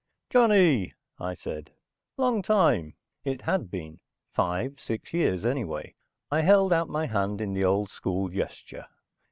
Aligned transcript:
"Johnny," 0.31 0.95
I 1.19 1.35
said. 1.35 1.73
"Long 2.17 2.41
time." 2.41 2.95
It 3.23 3.43
had 3.43 3.69
been. 3.69 3.99
Five 4.33 4.79
six 4.79 5.13
years 5.13 5.45
anyway. 5.45 5.93
I 6.31 6.41
held 6.41 6.73
out 6.73 6.89
my 6.89 7.05
hand 7.05 7.39
in 7.39 7.53
the 7.53 7.65
old 7.65 7.91
school 7.91 8.27
gesture. 8.29 8.87